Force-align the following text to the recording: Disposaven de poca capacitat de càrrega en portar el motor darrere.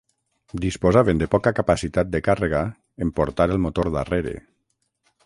Disposaven 0.61 1.19
de 1.21 1.27
poca 1.35 1.53
capacitat 1.59 2.09
de 2.15 2.21
càrrega 2.29 2.63
en 3.07 3.13
portar 3.21 3.49
el 3.57 3.63
motor 3.67 3.91
darrere. 3.99 4.35